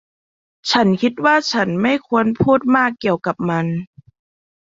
[0.71, 3.65] ฉันคิดว่าฉันไม่ควรพูดมากเกี่ยวกับมัน